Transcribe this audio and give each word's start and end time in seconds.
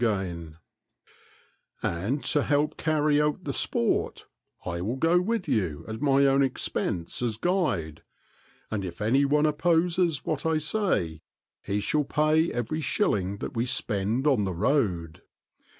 And 1.83 2.23
to 2.23 2.41
help 2.41 2.75
carry 2.75 3.21
out 3.21 3.43
the 3.43 3.53
sport, 3.53 4.25
I 4.65 4.81
will 4.81 4.95
go 4.95 5.21
with 5.21 5.47
you 5.47 5.81
(^tt^ttai^cixb^m 5.87 5.91
15 5.91 5.95
at 5.95 6.01
my 6.01 6.25
own 6.25 6.41
expense 6.41 7.21
as 7.21 7.37
guide, 7.37 8.01
and 8.71 8.83
if 8.83 8.99
any 8.99 9.25
one 9.25 9.45
opposes 9.45 10.25
what 10.25 10.43
I 10.43 10.57
say, 10.57 11.21
he 11.61 11.79
shall 11.79 12.03
pay 12.05 12.51
every 12.51 12.81
shilling 12.81 13.37
that 13.45 13.55
we 13.55 13.67
spend 13.67 14.25
on 14.25 14.41
the 14.43 14.55
road. 14.55 15.21